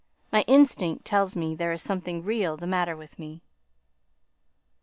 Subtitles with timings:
[0.31, 3.43] My instinct tells me there is something really the matter with me."